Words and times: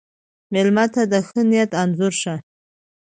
مېلمه 0.53 0.85
ته 0.93 1.01
د 1.11 1.13
ښه 1.27 1.41
نیت 1.49 1.71
انځور 1.81 2.13
شه. 2.21 2.35